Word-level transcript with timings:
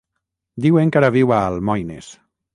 Diuen 0.65 0.93
que 0.95 0.99
ara 1.03 1.13
viu 1.17 1.35
a 1.37 1.43
Almoines. 1.51 2.11